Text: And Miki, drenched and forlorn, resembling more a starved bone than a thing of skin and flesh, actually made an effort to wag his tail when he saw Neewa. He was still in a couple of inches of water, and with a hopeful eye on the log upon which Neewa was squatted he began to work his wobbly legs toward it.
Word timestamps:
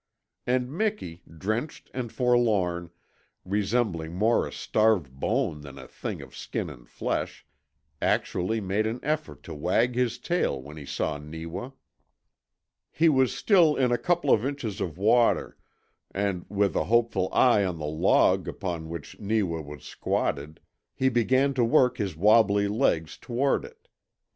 And 0.47 0.71
Miki, 0.75 1.21
drenched 1.37 1.91
and 1.93 2.11
forlorn, 2.11 2.89
resembling 3.45 4.15
more 4.15 4.47
a 4.47 4.51
starved 4.51 5.11
bone 5.11 5.61
than 5.61 5.77
a 5.77 5.87
thing 5.87 6.23
of 6.23 6.35
skin 6.35 6.71
and 6.71 6.89
flesh, 6.89 7.45
actually 8.01 8.59
made 8.61 8.87
an 8.87 8.99
effort 9.03 9.43
to 9.43 9.53
wag 9.53 9.93
his 9.93 10.17
tail 10.17 10.59
when 10.59 10.75
he 10.75 10.87
saw 10.87 11.19
Neewa. 11.19 11.69
He 12.89 13.09
was 13.09 13.31
still 13.35 13.75
in 13.75 13.91
a 13.91 13.97
couple 13.99 14.31
of 14.31 14.43
inches 14.43 14.81
of 14.81 14.97
water, 14.97 15.55
and 16.09 16.47
with 16.49 16.75
a 16.75 16.85
hopeful 16.85 17.29
eye 17.31 17.63
on 17.63 17.77
the 17.77 17.85
log 17.85 18.47
upon 18.47 18.89
which 18.89 19.19
Neewa 19.19 19.61
was 19.61 19.83
squatted 19.83 20.61
he 20.95 21.09
began 21.09 21.53
to 21.53 21.63
work 21.63 21.99
his 21.99 22.15
wobbly 22.17 22.67
legs 22.67 23.19
toward 23.19 23.63
it. 23.65 23.87